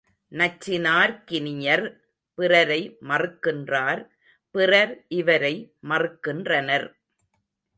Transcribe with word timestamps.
நச்சினார்க்கினியர் 0.31 1.85
பிறரை 2.37 2.97
மறுக்கின்றார் 3.01 4.01
பிறர் 4.55 5.05
இவரை 5.07 5.55
மறுக்கின்றனர். 5.89 6.87